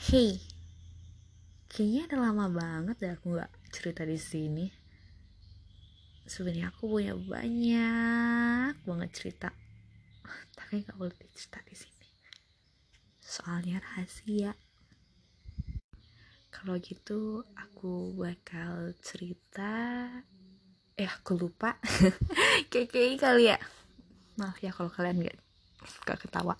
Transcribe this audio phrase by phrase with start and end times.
[0.00, 0.40] Hey,
[1.68, 4.64] kayaknya udah lama banget deh aku nggak cerita di sini.
[6.24, 9.52] Sebenarnya aku punya banyak banget cerita,
[10.56, 12.08] tapi nggak boleh cerita di sini.
[13.20, 14.56] Soalnya rahasia.
[16.48, 20.08] Kalau gitu aku bakal cerita.
[20.96, 21.76] Eh aku lupa.
[22.72, 23.60] Kayak kali ya.
[24.40, 25.36] Maaf ya kalau kalian nggak
[26.08, 26.56] gak ketawa.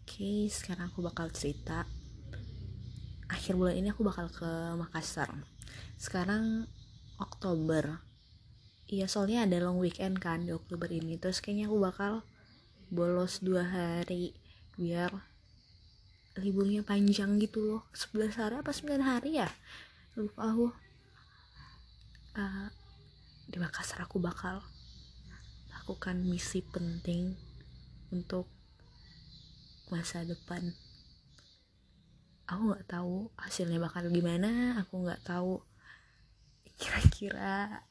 [0.00, 1.84] Oke, sekarang aku bakal cerita
[3.46, 5.30] akhir bulan ini aku bakal ke Makassar.
[6.02, 6.66] Sekarang
[7.22, 8.02] Oktober.
[8.90, 11.14] Iya soalnya ada long weekend kan di Oktober ini.
[11.14, 12.12] Terus kayaknya aku bakal
[12.90, 14.34] bolos dua hari
[14.74, 15.14] biar
[16.42, 17.86] liburnya panjang gitu loh.
[17.94, 19.46] 11 hari apa 9 hari ya?
[20.18, 20.66] Lupa aku.
[22.34, 22.66] Uh,
[23.46, 24.58] di Makassar aku bakal
[25.70, 27.38] lakukan misi penting
[28.10, 28.50] untuk
[29.86, 30.74] masa depan
[32.46, 35.62] aku nggak tahu hasilnya bakal gimana aku nggak tahu
[36.76, 37.82] kira-kira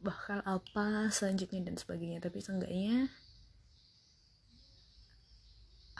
[0.00, 2.24] bakal apa selanjutnya dan sebagainya.
[2.24, 3.12] Tapi seenggaknya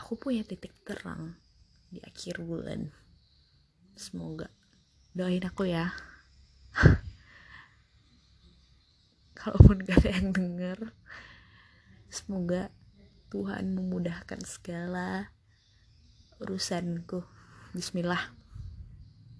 [0.00, 1.36] aku punya titik terang
[1.92, 2.88] di akhir bulan.
[3.94, 4.48] Semoga.
[5.12, 5.92] Doain aku ya.
[9.40, 10.92] Kalaupun gak ada yang denger
[12.10, 12.68] semoga
[13.30, 15.32] Tuhan memudahkan segala
[16.42, 17.24] urusanku
[17.74, 18.39] Bismillah